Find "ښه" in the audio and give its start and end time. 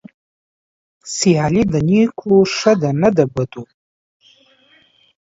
2.55-2.73